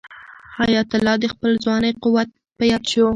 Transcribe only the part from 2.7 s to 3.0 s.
یاد